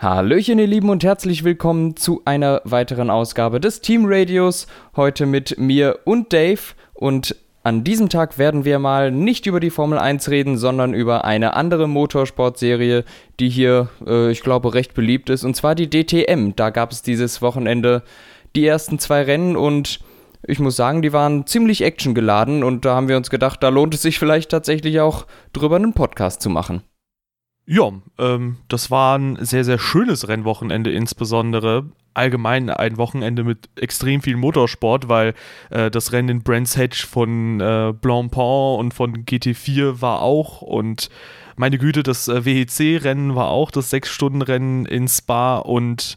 [0.00, 4.68] Hallöchen, ihr Lieben, und herzlich willkommen zu einer weiteren Ausgabe des Team Radios.
[4.94, 6.60] Heute mit mir und Dave.
[6.94, 11.24] Und an diesem Tag werden wir mal nicht über die Formel 1 reden, sondern über
[11.24, 13.04] eine andere Motorsportserie,
[13.40, 16.54] die hier, äh, ich glaube, recht beliebt ist, und zwar die DTM.
[16.54, 18.04] Da gab es dieses Wochenende
[18.54, 19.98] die ersten zwei Rennen und
[20.46, 23.94] ich muss sagen, die waren ziemlich actiongeladen und da haben wir uns gedacht, da lohnt
[23.94, 26.84] es sich vielleicht tatsächlich auch drüber einen Podcast zu machen.
[27.70, 31.84] Ja, ähm, das war ein sehr, sehr schönes Rennwochenende insbesondere.
[32.14, 35.34] Allgemein ein Wochenende mit extrem viel Motorsport, weil
[35.68, 41.10] äh, das Rennen in Brands Hatch von äh, Blancpain und von GT4 war auch und
[41.56, 46.16] meine Güte, das äh, WEC-Rennen war auch, das Sechs-Stunden-Rennen in Spa und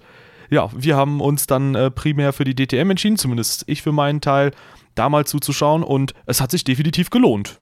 [0.50, 4.22] ja, wir haben uns dann äh, primär für die DTM entschieden, zumindest ich für meinen
[4.22, 4.52] Teil,
[4.96, 7.60] da mal zuzuschauen und es hat sich definitiv gelohnt.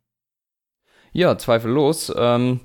[1.12, 2.14] Ja, zweifellos.
[2.16, 2.59] Ähm,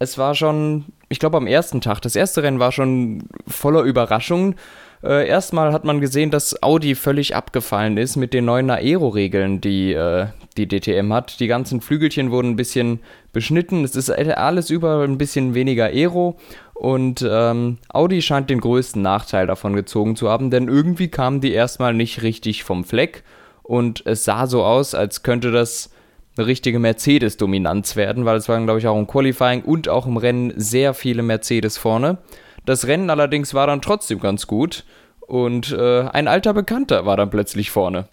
[0.00, 4.56] es war schon, ich glaube am ersten Tag, das erste Rennen war schon voller Überraschungen.
[5.02, 9.92] Äh, erstmal hat man gesehen, dass Audi völlig abgefallen ist mit den neuen Aero-Regeln, die
[9.92, 11.38] äh, die DTM hat.
[11.38, 13.00] Die ganzen Flügelchen wurden ein bisschen
[13.32, 13.84] beschnitten.
[13.84, 16.38] Es ist alles über ein bisschen weniger Aero.
[16.72, 21.52] Und ähm, Audi scheint den größten Nachteil davon gezogen zu haben, denn irgendwie kamen die
[21.52, 23.22] erstmal nicht richtig vom Fleck.
[23.62, 25.89] Und es sah so aus, als könnte das
[26.36, 30.16] eine richtige Mercedes-Dominanz werden, weil es waren, glaube ich, auch im Qualifying und auch im
[30.16, 32.18] Rennen sehr viele Mercedes vorne.
[32.66, 34.84] Das Rennen allerdings war dann trotzdem ganz gut
[35.20, 38.08] und äh, ein alter Bekannter war dann plötzlich vorne.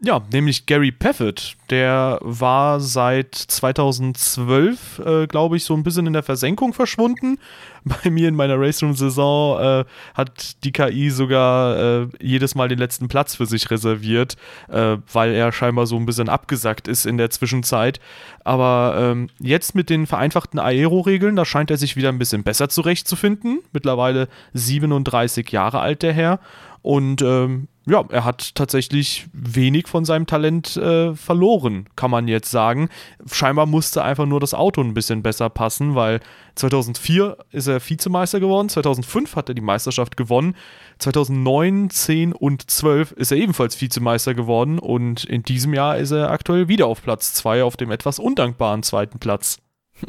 [0.00, 1.56] Ja, nämlich Gary Paffett.
[1.70, 7.40] Der war seit 2012, äh, glaube ich, so ein bisschen in der Versenkung verschwunden.
[7.84, 12.68] Bei mir in meiner Race Room Saison äh, hat die KI sogar äh, jedes Mal
[12.68, 14.36] den letzten Platz für sich reserviert,
[14.68, 17.98] äh, weil er scheinbar so ein bisschen abgesackt ist in der Zwischenzeit.
[18.44, 22.68] Aber ähm, jetzt mit den vereinfachten Aero-Regeln, da scheint er sich wieder ein bisschen besser
[22.68, 23.62] zurechtzufinden.
[23.72, 26.38] Mittlerweile 37 Jahre alt, der Herr.
[26.82, 32.50] Und ähm, ja, er hat tatsächlich wenig von seinem Talent äh, verloren, kann man jetzt
[32.50, 32.88] sagen.
[33.30, 36.20] Scheinbar musste einfach nur das Auto ein bisschen besser passen, weil
[36.56, 40.54] 2004 ist er Vizemeister geworden, 2005 hat er die Meisterschaft gewonnen,
[40.98, 46.30] 2009, 10 und 12 ist er ebenfalls Vizemeister geworden und in diesem Jahr ist er
[46.30, 49.58] aktuell wieder auf Platz 2 auf dem etwas undankbaren zweiten Platz.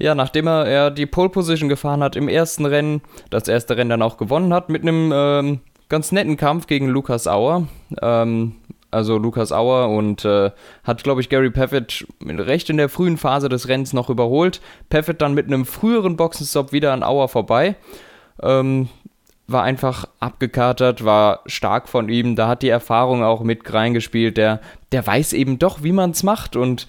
[0.00, 4.02] Ja, nachdem er, die Pole Position gefahren hat im ersten Rennen, das erste Rennen dann
[4.02, 7.66] auch gewonnen hat mit einem ähm, ganz netten Kampf gegen Lukas Auer.
[8.00, 8.56] Ähm,
[8.90, 10.50] also Lukas Auer und äh,
[10.82, 14.60] hat, glaube ich, Gary Paffett recht in der frühen Phase des Rennens noch überholt.
[14.88, 17.76] Paffett dann mit einem früheren Boxenstopp wieder an Auer vorbei.
[18.42, 18.88] Ähm,
[19.46, 22.36] war einfach abgekatert, war stark von ihm.
[22.36, 24.36] Da hat die Erfahrung auch mit reingespielt.
[24.36, 24.60] Der,
[24.92, 26.86] der weiß eben doch, wie man es macht und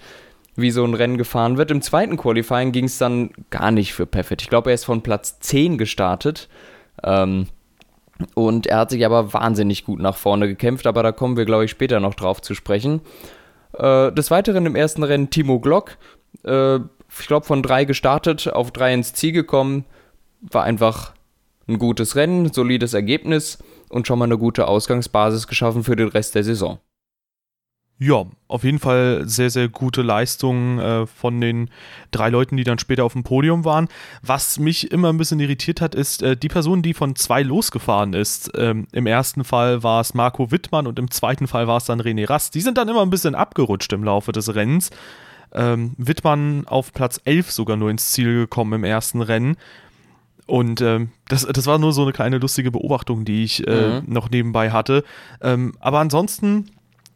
[0.56, 1.70] wie so ein Rennen gefahren wird.
[1.70, 4.42] Im zweiten Qualifying ging es dann gar nicht für Paffett.
[4.42, 6.48] Ich glaube, er ist von Platz 10 gestartet.
[7.02, 7.46] Ähm,
[8.34, 11.64] und er hat sich aber wahnsinnig gut nach vorne gekämpft, aber da kommen wir, glaube
[11.64, 13.00] ich, später noch drauf zu sprechen.
[13.76, 15.96] Äh, des Weiteren im ersten Rennen Timo Glock.
[16.44, 19.84] Äh, ich glaube, von drei gestartet, auf drei ins Ziel gekommen.
[20.40, 21.14] War einfach
[21.68, 23.58] ein gutes Rennen, solides Ergebnis
[23.88, 26.78] und schon mal eine gute Ausgangsbasis geschaffen für den Rest der Saison.
[28.02, 31.68] Ja, auf jeden Fall sehr, sehr gute Leistung äh, von den
[32.10, 33.88] drei Leuten, die dann später auf dem Podium waren.
[34.22, 38.14] Was mich immer ein bisschen irritiert hat, ist äh, die Person, die von zwei losgefahren
[38.14, 38.52] ist.
[38.56, 42.00] Ähm, Im ersten Fall war es Marco Wittmann und im zweiten Fall war es dann
[42.00, 42.54] René Rast.
[42.54, 44.88] Die sind dann immer ein bisschen abgerutscht im Laufe des Rennens.
[45.52, 49.58] Ähm, Wittmann auf Platz 11 sogar nur ins Ziel gekommen im ersten Rennen.
[50.46, 54.10] Und ähm, das, das war nur so eine kleine lustige Beobachtung, die ich äh, mhm.
[54.10, 55.04] noch nebenbei hatte.
[55.42, 56.70] Ähm, aber ansonsten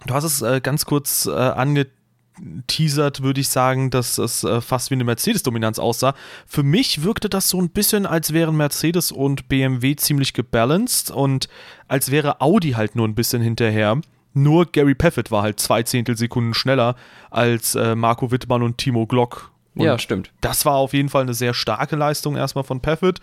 [0.06, 4.90] Du hast es äh, ganz kurz äh, angeteasert, würde ich sagen, dass es äh, fast
[4.90, 6.14] wie eine Mercedes-Dominanz aussah.
[6.46, 11.48] Für mich wirkte das so ein bisschen, als wären Mercedes und BMW ziemlich gebalanced und
[11.88, 14.00] als wäre Audi halt nur ein bisschen hinterher.
[14.34, 16.96] Nur Gary Paffett war halt zwei Zehntelsekunden schneller
[17.30, 19.52] als äh, Marco Wittmann und Timo Glock.
[19.76, 20.32] Und ja, stimmt.
[20.40, 23.20] Das war auf jeden Fall eine sehr starke Leistung erstmal von Paffett.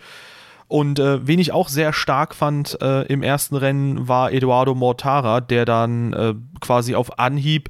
[0.72, 5.42] Und äh, wen ich auch sehr stark fand äh, im ersten Rennen war Eduardo Mortara,
[5.42, 7.68] der dann äh, quasi auf Anhieb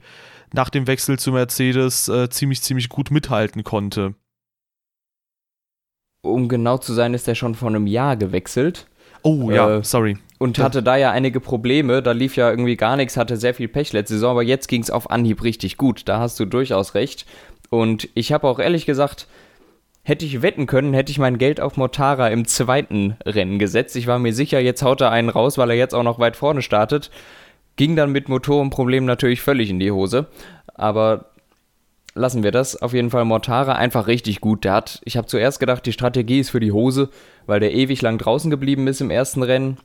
[0.52, 4.14] nach dem Wechsel zu Mercedes äh, ziemlich, ziemlich gut mithalten konnte.
[6.22, 8.86] Um genau zu sein, ist er schon vor einem Jahr gewechselt.
[9.22, 10.16] Oh ja, äh, sorry.
[10.38, 12.04] Und hatte da ja einige Probleme.
[12.04, 14.80] Da lief ja irgendwie gar nichts, hatte sehr viel Pech letzte Saison, aber jetzt ging
[14.80, 16.02] es auf Anhieb richtig gut.
[16.08, 17.26] Da hast du durchaus recht.
[17.68, 19.26] Und ich habe auch ehrlich gesagt
[20.04, 23.94] Hätte ich wetten können, hätte ich mein Geld auf Motara im zweiten Rennen gesetzt.
[23.94, 26.34] Ich war mir sicher, jetzt haut er einen raus, weil er jetzt auch noch weit
[26.34, 27.10] vorne startet.
[27.76, 30.26] Ging dann mit Motorenproblemen natürlich völlig in die Hose.
[30.74, 31.26] Aber
[32.14, 32.82] lassen wir das.
[32.82, 34.64] Auf jeden Fall Mortara einfach richtig gut.
[34.64, 37.08] Der hat, ich habe zuerst gedacht, die Strategie ist für die Hose,
[37.46, 39.78] weil der ewig lang draußen geblieben ist im ersten Rennen.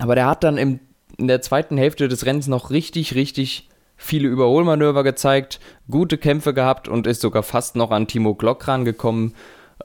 [0.00, 0.80] Aber der hat dann im,
[1.16, 3.69] in der zweiten Hälfte des Rennens noch richtig, richtig
[4.00, 5.60] viele Überholmanöver gezeigt,
[5.90, 9.34] gute Kämpfe gehabt und ist sogar fast noch an Timo Glock rangekommen.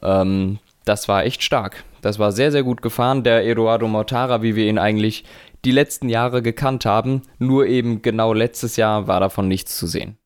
[0.01, 1.83] Ähm, das war echt stark.
[2.01, 5.25] Das war sehr, sehr gut gefahren, der Eduardo Mortara, wie wir ihn eigentlich
[5.65, 7.23] die letzten Jahre gekannt haben.
[7.39, 10.17] Nur eben genau letztes Jahr war davon nichts zu sehen.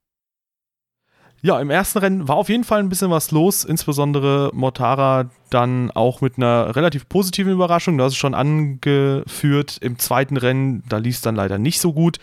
[1.41, 5.89] Ja, im ersten Rennen war auf jeden Fall ein bisschen was los, insbesondere Mortara dann
[5.91, 7.97] auch mit einer relativ positiven Überraschung.
[7.97, 9.77] Du hast es schon angeführt.
[9.81, 12.18] Im zweiten Rennen, da lief es dann leider nicht so gut.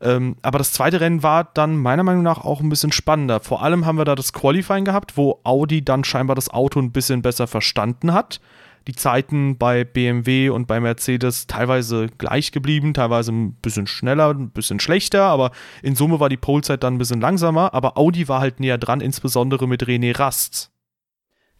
[0.00, 3.40] Ähm, aber das zweite Rennen war dann meiner Meinung nach auch ein bisschen spannender.
[3.40, 6.92] Vor allem haben wir da das Qualifying gehabt, wo Audi dann scheinbar das Auto ein
[6.92, 8.40] bisschen besser verstanden hat
[8.86, 14.50] die Zeiten bei BMW und bei Mercedes teilweise gleich geblieben, teilweise ein bisschen schneller, ein
[14.50, 15.52] bisschen schlechter, aber
[15.82, 19.00] in Summe war die Polezeit dann ein bisschen langsamer, aber Audi war halt näher dran,
[19.00, 20.70] insbesondere mit René Rast.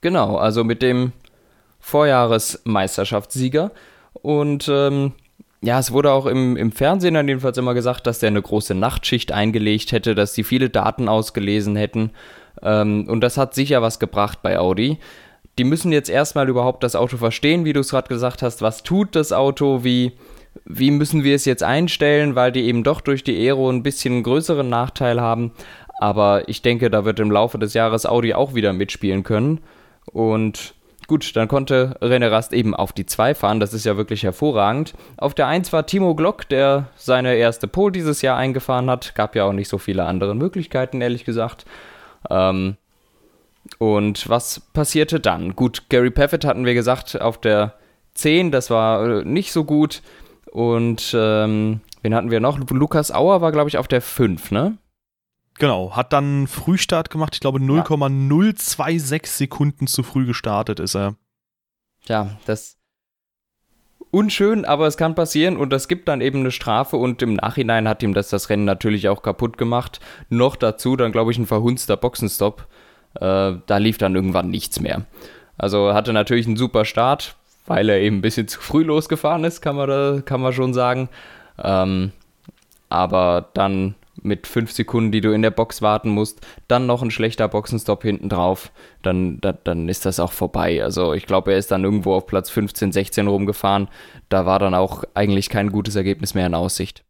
[0.01, 1.13] Genau, also mit dem
[1.79, 3.71] Vorjahresmeisterschaftssieger
[4.13, 5.13] und ähm,
[5.65, 8.75] ja, es wurde auch im, im Fernsehen dann jedenfalls immer gesagt, dass der eine große
[8.75, 12.11] Nachtschicht eingelegt hätte, dass sie viele Daten ausgelesen hätten.
[12.63, 14.99] Ähm, und das hat sicher was gebracht bei Audi
[15.59, 18.63] die müssen jetzt erstmal überhaupt das Auto verstehen, wie du es gerade gesagt hast.
[18.63, 19.85] Was tut das Auto?
[19.85, 20.13] Wie,
[20.65, 24.23] wie müssen wir es jetzt einstellen, weil die eben doch durch die Aero ein bisschen
[24.23, 25.53] größeren Nachteil haben.
[26.01, 29.61] Aber ich denke, da wird im Laufe des Jahres Audi auch wieder mitspielen können.
[30.07, 30.75] Und
[31.07, 33.61] gut, dann konnte René Rast eben auf die 2 fahren.
[33.61, 34.95] Das ist ja wirklich hervorragend.
[35.19, 39.15] Auf der 1 war Timo Glock, der seine erste Pole dieses Jahr eingefahren hat.
[39.15, 41.67] Gab ja auch nicht so viele andere Möglichkeiten, ehrlich gesagt.
[42.31, 42.77] Ähm,
[43.79, 45.55] und was passierte dann?
[45.57, 47.75] Gut, Gary Paffett hatten wir gesagt auf der
[48.15, 50.03] 10, das war äh, nicht so gut.
[50.51, 52.59] Und ähm, wen hatten wir noch?
[52.71, 54.77] Lukas Auer war, glaube ich, auf der 5, ne?
[55.59, 57.35] Genau, hat dann Frühstart gemacht.
[57.35, 61.15] Ich glaube, 0,026 Sekunden zu früh gestartet ist er.
[62.07, 62.79] Ja, das
[64.11, 67.89] unschön, aber es kann passieren und es gibt dann eben eine Strafe und im Nachhinein
[67.89, 70.01] hat ihm das das Rennen natürlich auch kaputt gemacht.
[70.29, 72.69] Noch dazu dann, glaube ich, ein verhunzter Boxenstopp.
[73.15, 75.03] Äh, da lief dann irgendwann nichts mehr.
[75.59, 77.37] Also hatte natürlich einen super Start,
[77.67, 80.75] weil er eben ein bisschen zu früh losgefahren ist, kann man, da, kann man schon
[80.75, 81.09] sagen.
[81.63, 82.13] Ähm,
[82.89, 87.11] aber dann mit fünf Sekunden, die du in der Box warten musst, dann noch ein
[87.11, 88.71] schlechter Boxenstopp hinten drauf,
[89.03, 90.83] dann, da, dann ist das auch vorbei.
[90.83, 93.89] Also ich glaube, er ist dann irgendwo auf Platz 15, 16 rumgefahren.
[94.29, 97.05] Da war dann auch eigentlich kein gutes Ergebnis mehr in Aussicht.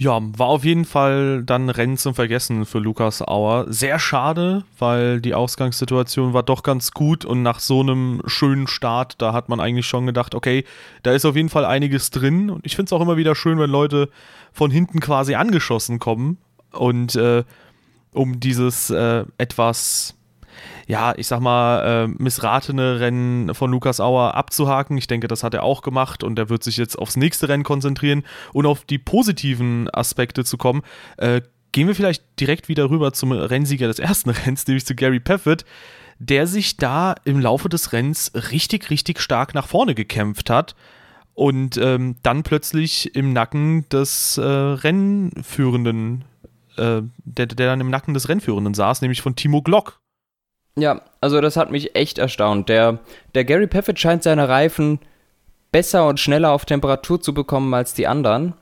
[0.00, 3.64] Ja, war auf jeden Fall dann Rennen zum Vergessen für Lukas Auer.
[3.68, 9.20] Sehr schade, weil die Ausgangssituation war doch ganz gut und nach so einem schönen Start,
[9.20, 10.64] da hat man eigentlich schon gedacht, okay,
[11.02, 12.48] da ist auf jeden Fall einiges drin.
[12.48, 14.08] Und ich finde es auch immer wieder schön, wenn Leute
[14.52, 16.38] von hinten quasi angeschossen kommen
[16.70, 17.42] und äh,
[18.12, 20.14] um dieses äh, etwas
[20.88, 24.96] ja, ich sag mal, äh, missratene Rennen von Lukas Auer abzuhaken.
[24.96, 27.62] Ich denke, das hat er auch gemacht und er wird sich jetzt aufs nächste Rennen
[27.62, 28.24] konzentrieren
[28.54, 30.80] und auf die positiven Aspekte zu kommen.
[31.18, 31.42] Äh,
[31.72, 35.66] gehen wir vielleicht direkt wieder rüber zum Rennsieger des ersten Renns, nämlich zu Gary Paffett,
[36.18, 40.74] der sich da im Laufe des Rennens richtig, richtig stark nach vorne gekämpft hat
[41.34, 46.24] und ähm, dann plötzlich im Nacken des äh, Rennführenden,
[46.78, 50.00] äh, der, der dann im Nacken des Rennführenden saß, nämlich von Timo Glock.
[50.78, 52.68] Ja, also das hat mich echt erstaunt.
[52.68, 52.98] Der,
[53.34, 55.00] der Gary Paffett scheint seine Reifen
[55.72, 58.54] besser und schneller auf Temperatur zu bekommen als die anderen.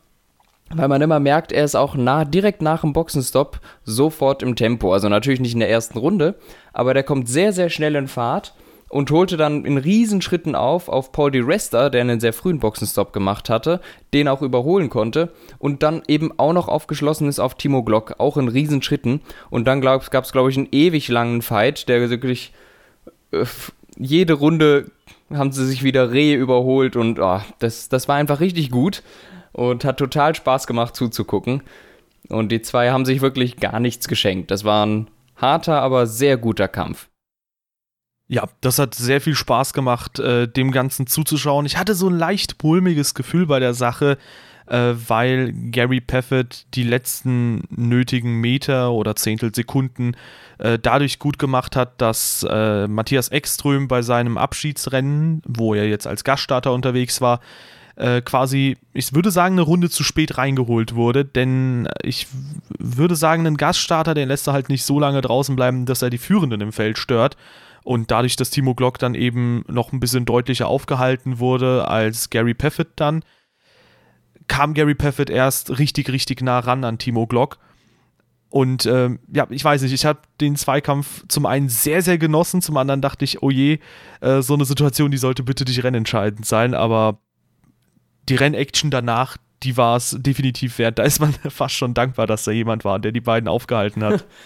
[0.75, 4.93] Weil man immer merkt, er ist auch nah, direkt nach dem Boxenstopp sofort im Tempo.
[4.93, 6.35] Also natürlich nicht in der ersten Runde,
[6.73, 8.53] aber der kommt sehr, sehr schnell in Fahrt
[8.89, 13.13] und holte dann in Riesenschritten auf auf Paul Di Resta, der einen sehr frühen Boxenstopp
[13.13, 13.81] gemacht hatte,
[14.15, 18.37] den auch überholen konnte und dann eben auch noch aufgeschlossen ist auf Timo Glock, auch
[18.37, 19.21] in Riesenschritten.
[19.51, 22.53] Und dann gab es, glaube ich, einen ewig langen Fight, der wirklich
[23.33, 23.45] äh,
[23.99, 24.91] jede Runde
[25.33, 29.03] haben sie sich wieder Rehe überholt und oh, das, das war einfach richtig gut
[29.53, 31.63] und hat total Spaß gemacht zuzugucken.
[32.29, 34.51] Und die zwei haben sich wirklich gar nichts geschenkt.
[34.51, 37.09] Das war ein harter, aber sehr guter Kampf.
[38.29, 41.65] Ja, das hat sehr viel Spaß gemacht, äh, dem Ganzen zuzuschauen.
[41.65, 44.19] Ich hatte so ein leicht mulmiges Gefühl bei der Sache,
[44.67, 50.17] äh, weil Gary Paffett die letzten nötigen Meter oder Zehntelsekunden
[50.59, 56.09] äh, dadurch gut gemacht hat, dass äh, Matthias Ekström bei seinem Abschiedsrennen, wo er jetzt
[56.09, 57.39] als Gaststarter unterwegs war,
[57.95, 62.27] äh, quasi, ich würde sagen, eine Runde zu spät reingeholt wurde, denn ich
[62.79, 66.11] würde sagen, ein Gaststarter, den lässt er halt nicht so lange draußen bleiben, dass er
[66.11, 67.37] die Führenden im Feld stört.
[67.87, 72.53] Und dadurch, dass Timo Glock dann eben noch ein bisschen deutlicher aufgehalten wurde als Gary
[72.53, 73.23] Paffett dann,
[74.49, 77.59] kam Gary Paffett erst richtig, richtig nah ran an Timo Glock.
[78.49, 82.61] Und ähm, ja, ich weiß nicht, ich habe den Zweikampf zum einen sehr, sehr genossen,
[82.61, 83.79] zum anderen dachte ich, oh je,
[84.21, 87.21] äh, so eine Situation, die sollte bitte nicht rennentscheidend sein, aber
[88.29, 90.99] die Rennaction danach, die war es definitiv wert.
[90.99, 94.27] Da ist man fast schon dankbar, dass da jemand war, der die beiden aufgehalten hat.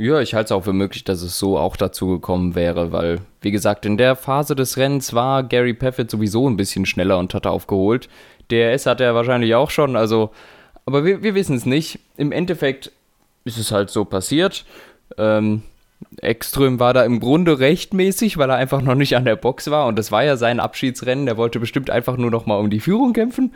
[0.00, 3.20] Ja, ich halte es auch für möglich, dass es so auch dazu gekommen wäre, weil,
[3.42, 7.34] wie gesagt, in der Phase des Rennens war Gary Paffett sowieso ein bisschen schneller und
[7.34, 8.08] hat aufgeholt.
[8.50, 10.30] DRS hat er wahrscheinlich auch schon, also,
[10.86, 11.98] aber wir, wir wissen es nicht.
[12.16, 12.92] Im Endeffekt
[13.44, 14.64] ist es halt so passiert.
[15.18, 15.64] Ähm,
[16.22, 19.86] Ekström war da im Grunde rechtmäßig, weil er einfach noch nicht an der Box war
[19.86, 21.26] und das war ja sein Abschiedsrennen.
[21.26, 23.52] Der wollte bestimmt einfach nur noch mal um die Führung kämpfen.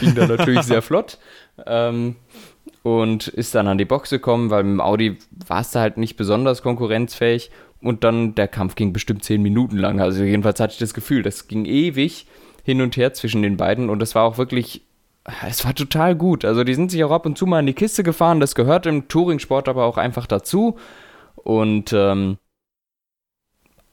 [0.00, 1.18] Ging da natürlich sehr flott.
[1.66, 2.16] Ähm,
[2.82, 5.96] und ist dann an die Box gekommen, weil mit dem Audi war es da halt
[5.96, 7.50] nicht besonders konkurrenzfähig.
[7.80, 10.00] Und dann der Kampf ging bestimmt zehn Minuten lang.
[10.00, 12.26] Also jedenfalls hatte ich das Gefühl, das ging ewig
[12.62, 14.82] hin und her zwischen den beiden und das war auch wirklich,
[15.48, 16.44] es war total gut.
[16.44, 18.38] Also die sind sich auch ab und zu mal in die Kiste gefahren.
[18.38, 20.76] Das gehört im Touringsport aber auch einfach dazu.
[21.34, 22.38] Und ähm,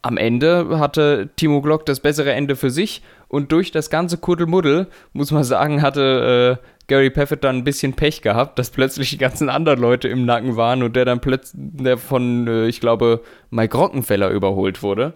[0.04, 4.88] am Ende hatte Timo Glock das bessere Ende für sich und durch das ganze Kuddelmuddel,
[5.14, 9.18] muss man sagen, hatte äh, Gary Paffett dann ein bisschen Pech gehabt, dass plötzlich die
[9.18, 13.78] ganzen anderen Leute im Nacken waren und der dann plötzlich von, äh, ich glaube, Mike
[13.78, 15.14] Rockenfeller überholt wurde.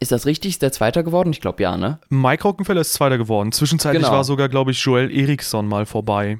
[0.00, 0.52] Ist das richtig?
[0.52, 1.30] Ist der Zweiter geworden?
[1.30, 1.98] Ich glaube ja, ne?
[2.08, 3.52] Mike Rockenfeller ist Zweiter geworden.
[3.52, 4.14] Zwischenzeitlich genau.
[4.14, 6.38] war sogar, glaube ich, Joel Eriksson mal vorbei.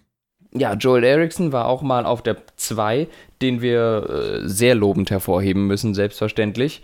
[0.55, 3.09] Ja, Joel Eriksson war auch mal auf der 2,
[3.43, 6.83] den wir äh, sehr lobend hervorheben müssen, selbstverständlich.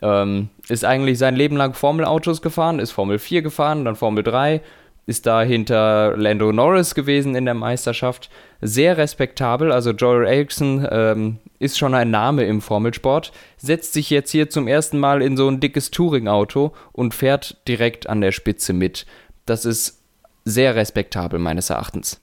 [0.00, 4.60] Ähm, ist eigentlich sein Leben lang Formel-Autos gefahren, ist Formel 4 gefahren, dann Formel 3,
[5.06, 8.30] ist da hinter Lando Norris gewesen in der Meisterschaft.
[8.60, 14.30] Sehr respektabel, also Joel Eriksson ähm, ist schon ein Name im Formelsport, setzt sich jetzt
[14.30, 18.72] hier zum ersten Mal in so ein dickes Touring-Auto und fährt direkt an der Spitze
[18.72, 19.06] mit.
[19.46, 20.02] Das ist
[20.44, 22.20] sehr respektabel meines Erachtens.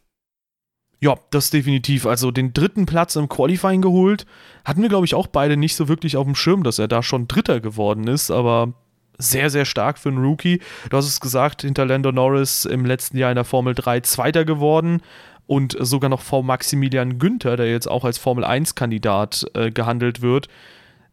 [1.02, 2.06] Ja, das definitiv.
[2.06, 4.26] Also den dritten Platz im Qualifying geholt.
[4.66, 7.02] Hatten wir, glaube ich, auch beide nicht so wirklich auf dem Schirm, dass er da
[7.02, 8.74] schon Dritter geworden ist, aber
[9.20, 10.62] sehr, sehr stark für einen Rookie.
[10.90, 14.46] Du hast es gesagt, hinter Lando Norris im letzten Jahr in der Formel 3 Zweiter
[14.46, 15.02] geworden
[15.46, 20.48] und sogar noch vor Maximilian Günther, der jetzt auch als Formel 1-Kandidat äh, gehandelt wird,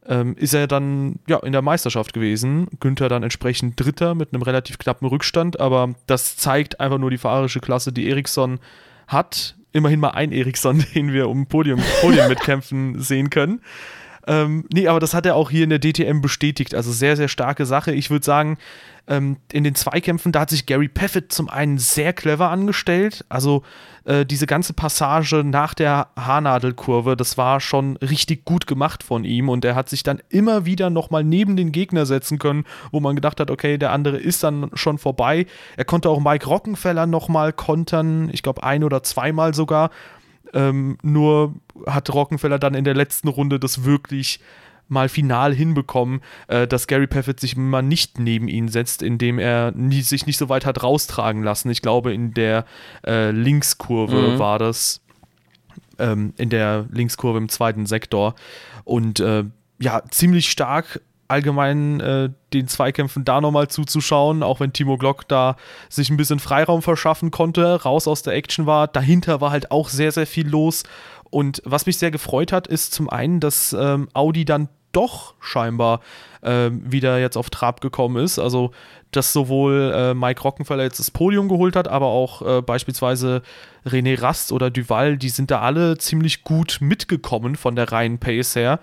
[0.07, 2.69] ähm, ist er dann ja, in der Meisterschaft gewesen.
[2.81, 7.19] Günther dann entsprechend Dritter mit einem relativ knappen Rückstand, aber das zeigt einfach nur die
[7.19, 8.61] fahrerische Klasse, die Ericsson
[9.09, 13.61] hat immerhin mal ein Eriksson, den wir um Podium, Podium mitkämpfen sehen können.
[14.27, 16.75] Ähm, nee, aber das hat er auch hier in der DTM bestätigt.
[16.75, 17.93] Also sehr, sehr starke Sache.
[17.93, 18.59] Ich würde sagen,
[19.09, 23.25] ähm, in den Zweikämpfen, da hat sich Gary Paffett zum einen sehr clever angestellt.
[23.29, 23.63] Also
[24.05, 29.49] äh, diese ganze Passage nach der Haarnadelkurve, das war schon richtig gut gemacht von ihm
[29.49, 33.15] und er hat sich dann immer wieder nochmal neben den Gegner setzen können, wo man
[33.15, 35.47] gedacht hat, okay, der andere ist dann schon vorbei.
[35.77, 39.91] Er konnte auch Mike Rockenfeller nochmal kontern, ich glaube ein oder zweimal sogar.
[40.53, 41.55] Ähm, nur
[41.87, 44.41] hat Rockenfeller dann in der letzten Runde das wirklich
[44.89, 49.73] mal final hinbekommen, äh, dass Gary Paffett sich mal nicht neben ihn setzt, indem er
[49.73, 51.71] nie, sich nicht so weit hat raustragen lassen.
[51.71, 52.65] Ich glaube, in der
[53.05, 54.39] äh, Linkskurve mhm.
[54.39, 55.01] war das.
[55.99, 58.35] Ähm, in der Linkskurve im zweiten Sektor.
[58.85, 59.45] Und äh,
[59.79, 65.57] ja, ziemlich stark allgemein äh, den Zweikämpfen da nochmal zuzuschauen, auch wenn Timo Glock da
[65.89, 68.89] sich ein bisschen Freiraum verschaffen konnte, raus aus der Action war.
[68.89, 70.85] Dahinter war halt auch sehr, sehr viel los.
[71.31, 76.01] Und was mich sehr gefreut hat, ist zum einen, dass ähm, Audi dann doch scheinbar
[76.41, 78.39] äh, wieder jetzt auf Trab gekommen ist.
[78.39, 78.71] Also,
[79.11, 83.43] dass sowohl äh, Mike Rockenfeller jetzt das Podium geholt hat, aber auch äh, beispielsweise
[83.85, 88.57] René Rast oder Duval, die sind da alle ziemlich gut mitgekommen von der reinen Pace
[88.57, 88.81] her.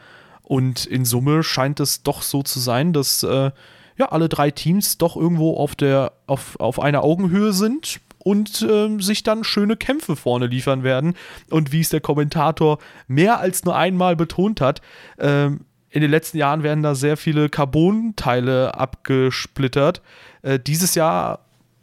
[0.54, 3.50] Und in Summe scheint es doch so zu sein, dass äh,
[3.98, 9.00] ja, alle drei Teams doch irgendwo auf, der, auf, auf einer Augenhöhe sind und äh,
[9.00, 11.16] sich dann schöne Kämpfe vorne liefern werden.
[11.50, 14.82] Und wie es der Kommentator mehr als nur einmal betont hat,
[15.18, 20.04] äh, in den letzten Jahren werden da sehr viele Carbon-Teile abgesplittert.
[20.44, 21.40] Äh, dieses Jahr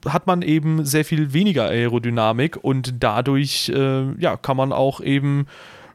[0.06, 5.48] hat man eben sehr viel weniger Aerodynamik und dadurch äh, ja, kann man auch eben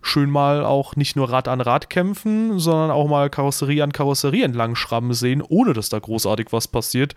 [0.05, 4.43] schön mal auch nicht nur Rad an Rad kämpfen, sondern auch mal Karosserie an Karosserie
[4.43, 7.15] entlang schrammen sehen, ohne dass da großartig was passiert.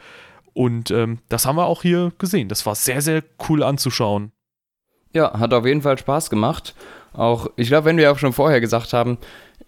[0.54, 2.49] Und ähm, das haben wir auch hier gesehen.
[2.49, 4.33] Das war sehr, sehr cool anzuschauen.
[5.12, 6.75] Ja, hat auf jeden Fall Spaß gemacht.
[7.12, 9.18] Auch, ich glaube, wenn wir auch schon vorher gesagt haben,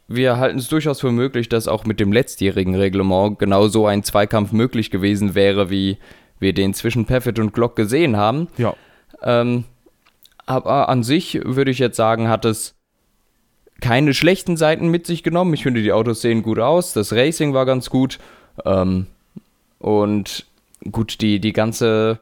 [0.08, 4.02] wir halten es durchaus für möglich, dass auch mit dem letztjährigen Reglement genau so ein
[4.02, 5.98] Zweikampf möglich gewesen wäre, wie
[6.38, 8.48] wir den zwischen Paffett und Glock gesehen haben.
[8.56, 8.74] Ja.
[9.22, 9.64] Ähm,
[10.46, 12.79] aber an sich würde ich jetzt sagen, hat es
[13.80, 15.54] keine schlechten Seiten mit sich genommen.
[15.54, 16.92] Ich finde, die Autos sehen gut aus.
[16.92, 18.18] Das Racing war ganz gut.
[18.64, 19.06] Ähm,
[19.78, 20.46] und
[20.90, 22.20] gut, die, die ganze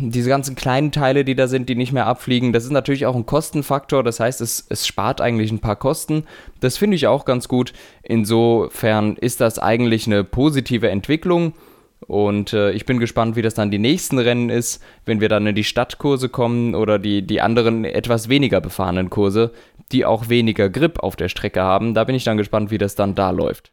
[0.00, 3.14] diese ganzen kleinen Teile, die da sind, die nicht mehr abfliegen, das ist natürlich auch
[3.14, 4.02] ein Kostenfaktor.
[4.02, 6.24] Das heißt, es, es spart eigentlich ein paar Kosten.
[6.60, 7.72] Das finde ich auch ganz gut.
[8.02, 11.52] Insofern ist das eigentlich eine positive Entwicklung.
[12.00, 15.46] Und äh, ich bin gespannt, wie das dann die nächsten Rennen ist, wenn wir dann
[15.46, 19.52] in die Stadtkurse kommen oder die, die anderen etwas weniger befahrenen Kurse,
[19.92, 21.94] die auch weniger Grip auf der Strecke haben.
[21.94, 23.72] Da bin ich dann gespannt, wie das dann da läuft.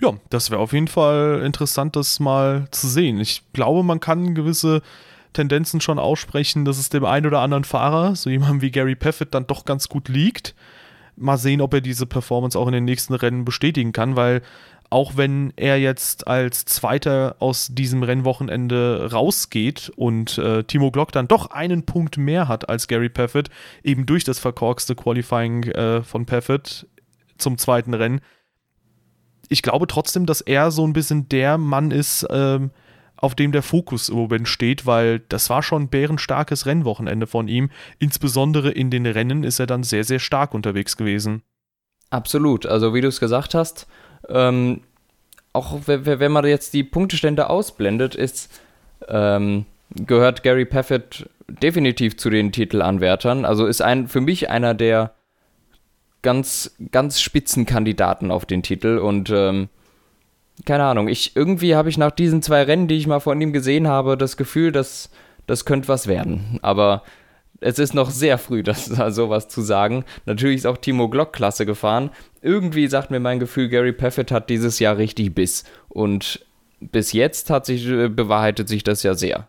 [0.00, 3.18] Ja, das wäre auf jeden Fall interessant, das mal zu sehen.
[3.20, 4.82] Ich glaube, man kann gewisse
[5.32, 9.34] Tendenzen schon aussprechen, dass es dem einen oder anderen Fahrer, so jemand wie Gary Paffett,
[9.34, 10.54] dann doch ganz gut liegt.
[11.18, 14.42] Mal sehen, ob er diese Performance auch in den nächsten Rennen bestätigen kann, weil
[14.90, 21.28] auch wenn er jetzt als Zweiter aus diesem Rennwochenende rausgeht und äh, Timo Glock dann
[21.28, 23.50] doch einen Punkt mehr hat als Gary Paffett,
[23.82, 26.86] eben durch das verkorkste Qualifying äh, von Paffett
[27.36, 28.20] zum zweiten Rennen,
[29.48, 32.70] ich glaube trotzdem, dass er so ein bisschen der Mann ist, ähm,
[33.20, 37.48] auf dem der Fokus im Moment steht, weil das war schon ein bärenstarkes Rennwochenende von
[37.48, 37.70] ihm.
[37.98, 41.42] Insbesondere in den Rennen ist er dann sehr, sehr stark unterwegs gewesen.
[42.10, 42.64] Absolut.
[42.64, 43.86] Also wie du es gesagt hast,
[44.28, 44.82] ähm,
[45.52, 48.60] auch wenn man jetzt die Punktestände ausblendet, ist,
[49.08, 53.44] ähm, gehört Gary Paffett definitiv zu den Titelanwärtern.
[53.44, 55.14] Also ist ein für mich einer der
[56.22, 59.68] ganz, ganz Spitzenkandidaten auf den Titel und ähm,
[60.64, 63.52] keine Ahnung, ich irgendwie habe ich nach diesen zwei Rennen, die ich mal von ihm
[63.52, 65.10] gesehen habe, das Gefühl, dass
[65.46, 66.58] das könnte was werden.
[66.62, 67.02] Aber
[67.60, 70.04] es ist noch sehr früh, das sowas zu sagen.
[70.26, 72.10] Natürlich ist auch Timo Glock klasse gefahren.
[72.42, 75.64] Irgendwie sagt mir mein Gefühl, Gary Paffett hat dieses Jahr richtig Biss.
[75.88, 76.46] Und
[76.80, 79.48] bis jetzt hat sich äh, bewahrheitet sich das ja sehr.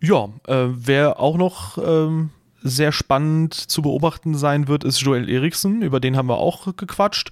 [0.00, 2.30] Ja, äh, wer auch noch ähm,
[2.62, 5.82] sehr spannend zu beobachten sein wird, ist Joel Eriksen.
[5.82, 7.30] Über den haben wir auch gequatscht.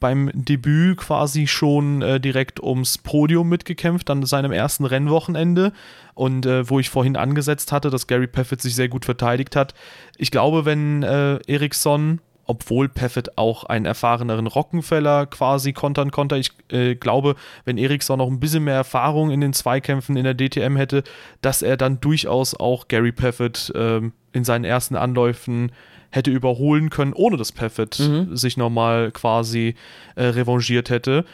[0.00, 5.72] Beim Debüt quasi schon äh, direkt ums Podium mitgekämpft, an seinem ersten Rennwochenende.
[6.14, 9.74] Und äh, wo ich vorhin angesetzt hatte, dass Gary Paffett sich sehr gut verteidigt hat.
[10.16, 16.36] Ich glaube, wenn äh, Eriksson obwohl Paffett auch einen erfahreneren Rockenfeller quasi kontern konnte.
[16.36, 20.34] Ich äh, glaube, wenn Eriksson noch ein bisschen mehr Erfahrung in den Zweikämpfen in der
[20.34, 21.04] DTM hätte,
[21.40, 24.00] dass er dann durchaus auch Gary Paffett äh,
[24.32, 25.72] in seinen ersten Anläufen
[26.14, 28.36] hätte überholen können, ohne dass Paffett mhm.
[28.36, 29.74] sich nochmal quasi
[30.14, 31.24] äh, revanchiert hätte.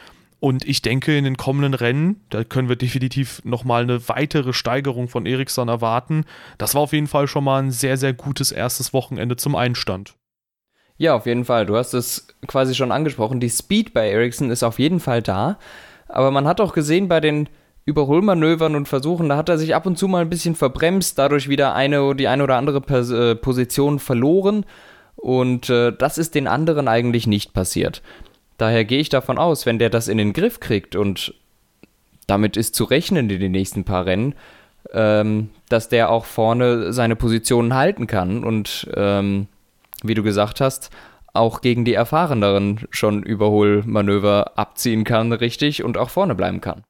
[0.41, 5.09] Und ich denke, in den kommenden Rennen, da können wir definitiv nochmal eine weitere Steigerung
[5.09, 6.25] von Eriksson erwarten.
[6.57, 10.15] Das war auf jeden Fall schon mal ein sehr, sehr gutes erstes Wochenende zum Einstand.
[10.97, 11.67] Ja, auf jeden Fall.
[11.67, 13.39] Du hast es quasi schon angesprochen.
[13.39, 15.59] Die Speed bei Ericsson ist auf jeden Fall da.
[16.09, 17.49] Aber man hat auch gesehen bei den
[17.91, 21.49] Überholmanövern und Versuchen, da hat er sich ab und zu mal ein bisschen verbremst, dadurch
[21.49, 24.65] wieder eine die eine oder andere äh, Position verloren.
[25.17, 28.01] Und äh, das ist den anderen eigentlich nicht passiert.
[28.57, 31.35] Daher gehe ich davon aus, wenn der das in den Griff kriegt und
[32.27, 34.35] damit ist zu rechnen in den nächsten paar Rennen,
[34.93, 39.49] ähm, dass der auch vorne seine Positionen halten kann und ähm,
[40.03, 40.91] wie du gesagt hast,
[41.33, 46.83] auch gegen die Erfahreneren schon Überholmanöver abziehen kann, richtig, und auch vorne bleiben kann.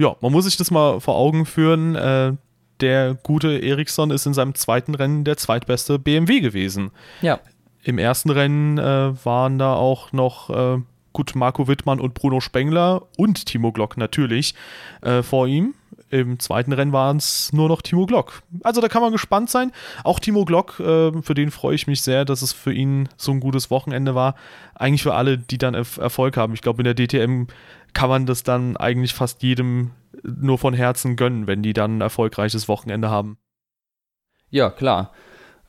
[0.00, 1.94] Ja, man muss sich das mal vor Augen führen.
[1.94, 2.32] Äh,
[2.80, 6.90] der gute Ericsson ist in seinem zweiten Rennen der zweitbeste BMW gewesen.
[7.20, 7.38] Ja.
[7.82, 10.78] Im ersten Rennen äh, waren da auch noch äh,
[11.12, 14.54] gut Marco Wittmann und Bruno Spengler und Timo Glock natürlich
[15.02, 15.74] äh, vor ihm.
[16.08, 18.42] Im zweiten Rennen waren es nur noch Timo Glock.
[18.62, 19.70] Also da kann man gespannt sein.
[20.02, 23.32] Auch Timo Glock, äh, für den freue ich mich sehr, dass es für ihn so
[23.32, 24.34] ein gutes Wochenende war.
[24.74, 26.54] Eigentlich für alle, die dann Erfolg haben.
[26.54, 27.48] Ich glaube, in der DTM
[27.92, 32.00] kann man das dann eigentlich fast jedem nur von Herzen gönnen, wenn die dann ein
[32.00, 33.38] erfolgreiches Wochenende haben.
[34.50, 35.12] Ja, klar.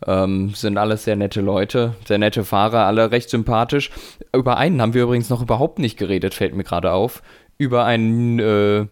[0.06, 3.92] Ähm, sind alles sehr nette Leute, sehr nette Fahrer, alle recht sympathisch.
[4.34, 7.22] Über einen haben wir übrigens noch überhaupt nicht geredet, fällt mir gerade auf.
[7.60, 8.88] Über einen äh,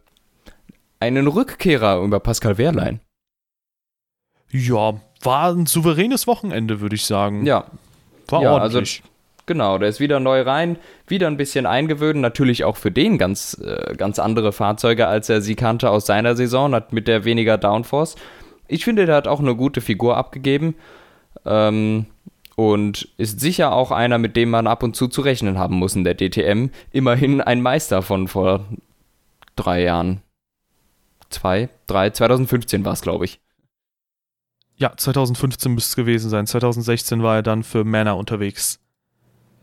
[1.00, 3.00] einen Rückkehrer über Pascal Wehrlein.
[4.52, 7.46] Ja, war ein souveränes Wochenende, würde ich sagen.
[7.46, 7.66] Ja.
[8.28, 9.04] War ja, also ordentlich.
[9.50, 12.22] Genau, der ist wieder neu rein, wieder ein bisschen eingewöhnt.
[12.22, 16.36] Natürlich auch für den ganz, äh, ganz andere Fahrzeuge, als er sie kannte aus seiner
[16.36, 18.16] Saison, hat mit der weniger Downforce.
[18.68, 20.76] Ich finde, der hat auch eine gute Figur abgegeben.
[21.48, 22.06] Ähm,
[22.58, 25.96] und ist sicher auch einer, mit dem man ab und zu zu rechnen haben muss
[25.96, 26.70] in der DTM.
[26.92, 28.66] Immerhin ein Meister von vor
[29.56, 30.22] drei Jahren
[31.32, 33.40] zwei, drei, 2015 war es, glaube ich.
[34.76, 36.46] Ja, 2015 müsste es gewesen sein.
[36.46, 38.80] 2016 war er dann für Männer unterwegs.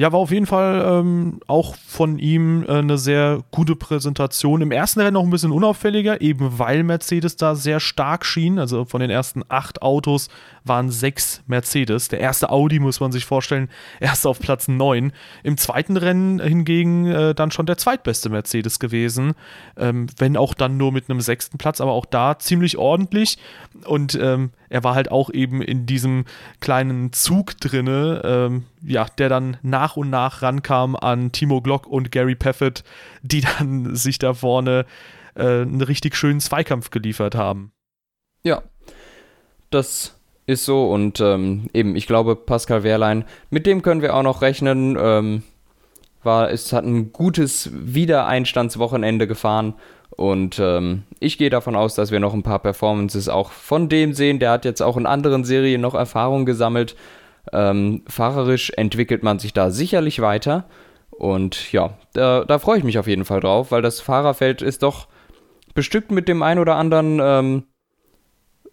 [0.00, 4.62] Ja, war auf jeden Fall ähm, auch von ihm äh, eine sehr gute Präsentation.
[4.62, 8.58] Im ersten Rennen noch ein bisschen unauffälliger, eben weil Mercedes da sehr stark schien.
[8.58, 10.30] Also von den ersten acht Autos
[10.64, 12.08] waren sechs Mercedes.
[12.08, 13.68] Der erste Audi, muss man sich vorstellen,
[14.00, 15.12] erst auf Platz neun.
[15.42, 19.34] Im zweiten Rennen hingegen äh, dann schon der zweitbeste Mercedes gewesen,
[19.76, 23.36] ähm, wenn auch dann nur mit einem sechsten Platz, aber auch da ziemlich ordentlich.
[23.84, 26.24] Und ähm, er war halt auch eben in diesem
[26.60, 32.12] kleinen Zug drinne, ähm, ja, der dann nach und nach rankam an Timo Glock und
[32.12, 32.84] Gary Paffett,
[33.22, 34.86] die dann sich da vorne
[35.34, 37.72] äh, einen richtig schönen Zweikampf geliefert haben.
[38.42, 38.62] Ja,
[39.70, 44.22] das ist so und ähm, eben, ich glaube, Pascal Wehrlein, mit dem können wir auch
[44.22, 44.96] noch rechnen.
[45.00, 45.42] Ähm,
[46.22, 49.74] war, es hat ein gutes Wiedereinstandswochenende gefahren
[50.10, 54.12] und ähm, ich gehe davon aus, dass wir noch ein paar Performances auch von dem
[54.12, 54.38] sehen.
[54.38, 56.96] Der hat jetzt auch in anderen Serien noch Erfahrung gesammelt.
[57.52, 60.68] Ähm, fahrerisch entwickelt man sich da sicherlich weiter.
[61.10, 64.82] Und ja, da, da freue ich mich auf jeden Fall drauf, weil das Fahrerfeld ist
[64.82, 65.08] doch
[65.74, 67.64] bestückt mit dem ein oder anderen ähm,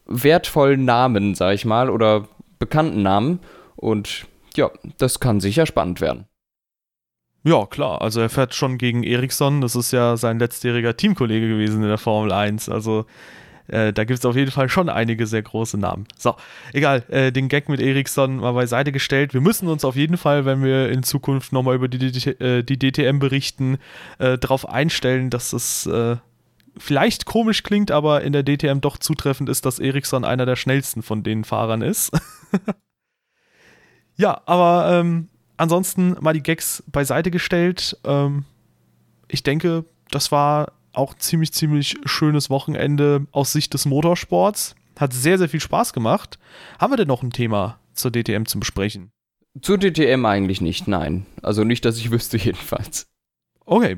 [0.06, 2.28] wertvollen Namen, sag ich mal, oder
[2.60, 3.40] bekannten Namen.
[3.76, 6.26] Und ja, das kann sicher spannend werden.
[7.44, 8.02] Ja, klar.
[8.02, 9.62] Also er fährt schon gegen Ericsson.
[9.62, 12.68] Das ist ja sein letztjähriger Teamkollege gewesen in der Formel 1.
[12.70, 13.06] Also
[13.68, 16.08] äh, da gibt es auf jeden Fall schon einige sehr große Namen.
[16.18, 16.36] So,
[16.74, 19.34] egal, äh, den Gag mit Ericsson mal beiseite gestellt.
[19.34, 22.80] Wir müssen uns auf jeden Fall, wenn wir in Zukunft nochmal über die, äh, die,
[22.80, 23.78] DTM berichten,
[24.20, 26.18] äh, darauf einstellen, dass es äh,
[26.78, 31.02] vielleicht komisch klingt, aber in der DTM doch zutreffend ist, dass Ericsson einer der schnellsten
[31.02, 32.12] von den Fahrern ist.
[34.16, 37.98] ja, aber ähm, ansonsten mal die Gags beiseite gestellt.
[38.06, 38.46] Ähm,
[39.28, 44.76] ich denke, das war auch ziemlich, ziemlich schönes Wochenende aus Sicht des Motorsports.
[45.00, 46.40] Hat sehr, sehr viel Spaß gemacht.
[46.80, 49.12] Haben wir denn noch ein Thema zur DTM zu besprechen?
[49.62, 51.26] Zur DTM eigentlich nicht, nein.
[51.42, 53.08] Also nicht, dass ich wüsste jedenfalls.
[53.66, 53.98] Okay,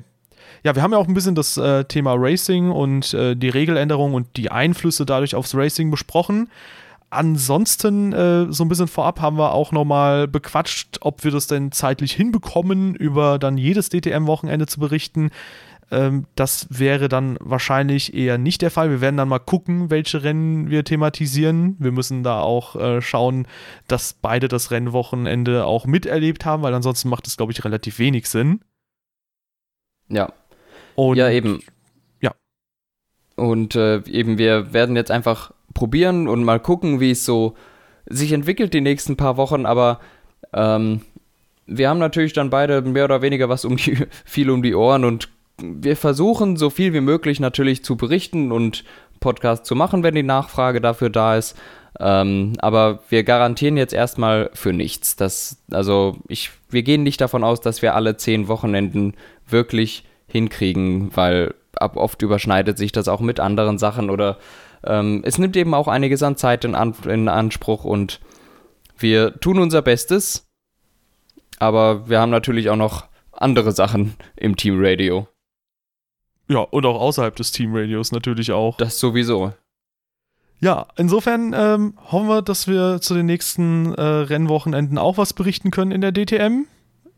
[0.64, 4.14] ja, wir haben ja auch ein bisschen das äh, Thema Racing und äh, die Regeländerung
[4.14, 6.50] und die Einflüsse dadurch aufs Racing besprochen.
[7.12, 11.72] Ansonsten, äh, so ein bisschen vorab, haben wir auch nochmal bequatscht, ob wir das denn
[11.72, 15.32] zeitlich hinbekommen, über dann jedes DTM-Wochenende zu berichten.
[15.91, 18.89] Ähm, das wäre dann wahrscheinlich eher nicht der Fall.
[18.89, 21.75] Wir werden dann mal gucken, welche Rennen wir thematisieren.
[21.80, 23.47] Wir müssen da auch äh, schauen,
[23.88, 28.28] dass beide das Rennwochenende auch miterlebt haben, weil ansonsten macht es, glaube ich, relativ wenig
[28.30, 28.62] Sinn.
[30.10, 30.32] Ja,
[30.95, 31.62] und ja, eben.
[32.21, 32.34] Ja.
[33.36, 37.56] Und äh, eben, wir werden jetzt einfach probieren und mal gucken, wie es so
[38.06, 39.99] sich entwickelt die nächsten paar Wochen, aber
[40.52, 41.02] ähm,
[41.67, 45.06] wir haben natürlich dann beide mehr oder weniger was um die, viel um die Ohren
[45.06, 45.30] und
[45.62, 48.84] wir versuchen so viel wie möglich natürlich zu berichten und
[49.19, 51.58] Podcast zu machen, wenn die Nachfrage dafür da ist.
[52.00, 55.15] Ähm, aber wir garantieren jetzt erstmal für nichts.
[55.15, 59.15] Das, also ich, wir gehen nicht davon aus, dass wir alle zehn Wochenenden
[59.48, 64.38] wirklich hinkriegen, weil ab oft überschneidet sich das auch mit anderen Sachen oder
[64.84, 68.19] ähm, es nimmt eben auch einiges an Zeit in, an, in Anspruch und
[68.98, 70.48] wir tun unser Bestes,
[71.58, 75.28] aber wir haben natürlich auch noch andere Sachen im Team Radio.
[76.50, 78.78] Ja, und auch außerhalb des Team Radios natürlich auch.
[78.78, 79.54] Das sowieso.
[80.62, 85.72] Ja, insofern ähm, hoffen wir, dass wir zu den nächsten äh, Rennwochenenden auch was berichten
[85.72, 86.66] können in der DTM.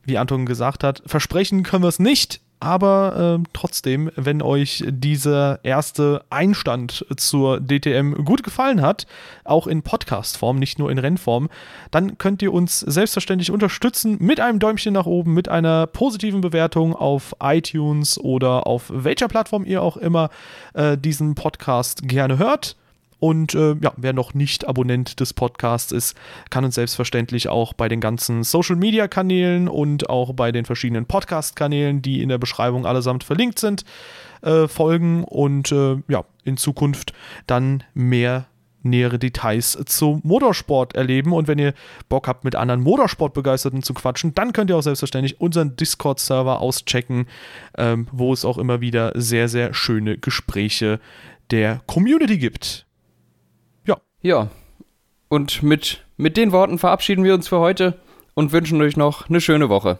[0.03, 5.59] Wie Anton gesagt hat, versprechen können wir es nicht, aber äh, trotzdem, wenn euch dieser
[5.63, 9.07] erste Einstand zur DTM gut gefallen hat,
[9.43, 11.49] auch in Podcast-Form, nicht nur in Rennform,
[11.89, 16.95] dann könnt ihr uns selbstverständlich unterstützen mit einem Däumchen nach oben, mit einer positiven Bewertung
[16.95, 20.29] auf iTunes oder auf welcher Plattform ihr auch immer
[20.73, 22.75] äh, diesen Podcast gerne hört.
[23.21, 26.17] Und äh, ja, wer noch nicht Abonnent des Podcasts ist,
[26.49, 31.05] kann uns selbstverständlich auch bei den ganzen Social Media Kanälen und auch bei den verschiedenen
[31.05, 33.85] Podcast Kanälen, die in der Beschreibung allesamt verlinkt sind,
[34.41, 37.13] äh, folgen und äh, ja, in Zukunft
[37.45, 38.47] dann mehr
[38.81, 41.31] nähere Details zum Motorsport erleben.
[41.31, 41.75] Und wenn ihr
[42.09, 47.27] Bock habt, mit anderen Motorsportbegeisterten zu quatschen, dann könnt ihr auch selbstverständlich unseren Discord-Server auschecken,
[47.77, 50.99] ähm, wo es auch immer wieder sehr, sehr schöne Gespräche
[51.51, 52.87] der Community gibt.
[54.21, 54.49] Ja,
[55.29, 57.99] und mit, mit den Worten verabschieden wir uns für heute
[58.35, 59.99] und wünschen euch noch eine schöne Woche.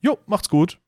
[0.00, 0.78] Jo, macht's gut.